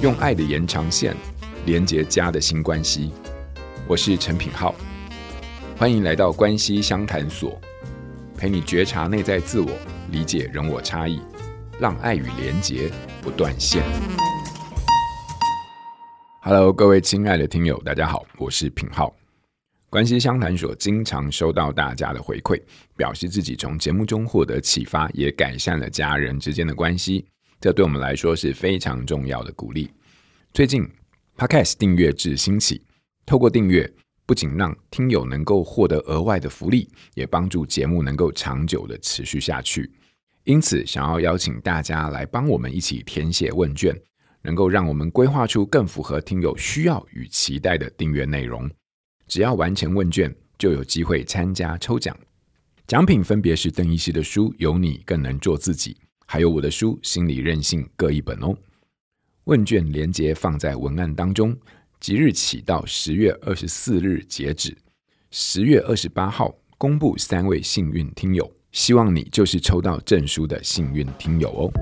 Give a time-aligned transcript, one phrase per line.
[0.00, 1.16] 用爱的延长线
[1.66, 3.10] 连接家的新关系。
[3.88, 4.72] 我是陈品浩，
[5.76, 7.60] 欢迎来到关系相谈所，
[8.36, 9.68] 陪你觉察内在自我，
[10.12, 11.20] 理解人我差异，
[11.80, 12.88] 让爱与连结
[13.20, 13.82] 不断线。
[16.42, 19.12] Hello，各位亲爱的听友，大家好，我是品浩。
[19.90, 22.62] 关系相谈所经常收到大家的回馈，
[22.96, 27.26] 表示自己从节目中获得启发，也改善了家人之间的关系。
[27.60, 29.90] 这对我们来说是非常重要的鼓励。
[30.52, 30.88] 最近
[31.36, 32.82] ，Podcast 订阅制兴起，
[33.26, 33.92] 透过订阅，
[34.24, 39.90] 不仅让听友能够获得额外的福利，也帮助节目能够长久的持续下去。
[40.44, 43.92] 因此，想要邀请大家来帮我们一起填写问卷，
[44.40, 48.70] 能够让我们规划出更符合听友需要与期待的订阅内容。
[49.26, 52.16] 只要完成问卷，就有机会参加抽奖。
[52.86, 55.94] 奖品分别是邓医师的书《有你更能做自己》。
[56.30, 58.54] 还有我的书《心理韧性》各一本哦。
[59.44, 61.56] 问卷连接放在文案当中，
[62.00, 64.76] 即日起到十月二十四日截止，
[65.30, 71.72] 十月二十八号公布三位幸运听友，希望你就是抽到证书的幸运听友哦。